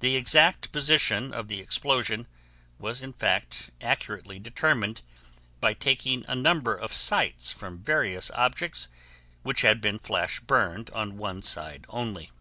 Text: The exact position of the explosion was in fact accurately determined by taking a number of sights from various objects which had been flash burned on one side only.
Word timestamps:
The 0.00 0.16
exact 0.16 0.72
position 0.72 1.32
of 1.32 1.46
the 1.46 1.60
explosion 1.60 2.26
was 2.80 3.04
in 3.04 3.12
fact 3.12 3.70
accurately 3.80 4.40
determined 4.40 5.00
by 5.60 5.74
taking 5.74 6.24
a 6.26 6.34
number 6.34 6.74
of 6.74 6.92
sights 6.92 7.52
from 7.52 7.78
various 7.78 8.32
objects 8.32 8.88
which 9.44 9.62
had 9.62 9.80
been 9.80 10.00
flash 10.00 10.40
burned 10.40 10.90
on 10.90 11.18
one 11.18 11.40
side 11.40 11.84
only. 11.88 12.32